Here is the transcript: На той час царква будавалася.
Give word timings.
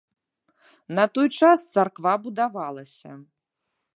На 0.99 1.05
той 1.17 1.29
час 1.41 1.59
царква 1.75 2.13
будавалася. 2.25 3.11